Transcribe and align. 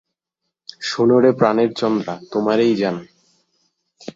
"শুন 0.81 1.09
রে 1.23 1.31
প্রাণের 1.31 1.69
চন্দ্রা 1.73 2.13
তোমারে 2.31 2.63
জানাই। 2.75 3.07